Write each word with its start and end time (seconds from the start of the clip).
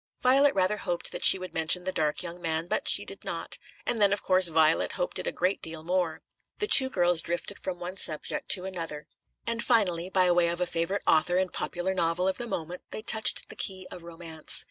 Violet 0.21 0.55
rather 0.55 0.77
hoped 0.77 1.11
that 1.11 1.23
she 1.23 1.37
would 1.37 1.53
mention 1.53 1.83
the 1.83 1.91
dark 1.91 2.23
young 2.23 2.41
man, 2.41 2.65
but 2.65 2.87
she 2.87 3.05
did 3.05 3.23
not; 3.23 3.59
and 3.85 3.99
then, 3.99 4.11
of 4.11 4.23
course, 4.23 4.47
Violet 4.47 4.93
hoped 4.93 5.19
it 5.19 5.27
a 5.27 5.31
great 5.31 5.61
deal 5.61 5.83
more. 5.83 6.23
The 6.57 6.65
two 6.65 6.89
girls 6.89 7.21
drifted 7.21 7.59
from 7.59 7.77
one 7.79 7.97
subject 7.97 8.49
to 8.53 8.65
another, 8.65 9.05
and 9.45 9.63
finally, 9.63 10.09
by 10.09 10.31
way 10.31 10.47
of 10.47 10.59
a 10.59 10.65
favourite 10.65 11.03
author 11.05 11.37
and 11.37 11.49
a 11.49 11.53
popular 11.53 11.93
novel 11.93 12.27
of 12.27 12.37
the 12.39 12.47
moment, 12.47 12.81
they 12.89 13.03
touched 13.03 13.49
the 13.49 13.55
key 13.55 13.85
of 13.91 14.01
romance. 14.01 14.59